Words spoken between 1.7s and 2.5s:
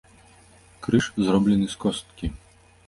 з косткі.